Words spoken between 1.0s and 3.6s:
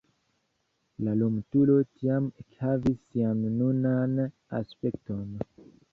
La lumturo tiam ekhavis sian